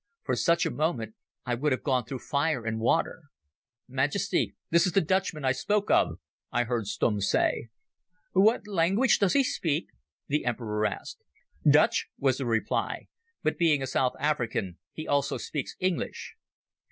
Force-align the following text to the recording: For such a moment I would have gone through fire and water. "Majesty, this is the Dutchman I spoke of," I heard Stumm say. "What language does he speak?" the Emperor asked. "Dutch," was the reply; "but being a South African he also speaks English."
For 0.23 0.35
such 0.35 0.65
a 0.65 0.71
moment 0.71 1.13
I 1.45 1.53
would 1.53 1.71
have 1.71 1.83
gone 1.83 2.05
through 2.05 2.25
fire 2.27 2.65
and 2.65 2.79
water. 2.79 3.25
"Majesty, 3.87 4.55
this 4.71 4.87
is 4.87 4.93
the 4.93 5.01
Dutchman 5.01 5.45
I 5.45 5.51
spoke 5.51 5.91
of," 5.91 6.17
I 6.51 6.63
heard 6.63 6.87
Stumm 6.87 7.21
say. 7.21 7.69
"What 8.31 8.65
language 8.65 9.19
does 9.19 9.33
he 9.33 9.43
speak?" 9.43 9.89
the 10.25 10.43
Emperor 10.43 10.87
asked. 10.87 11.23
"Dutch," 11.69 12.07
was 12.17 12.39
the 12.39 12.47
reply; 12.47 13.09
"but 13.43 13.59
being 13.59 13.83
a 13.83 13.85
South 13.85 14.13
African 14.19 14.79
he 14.91 15.07
also 15.07 15.37
speaks 15.37 15.75
English." 15.79 16.33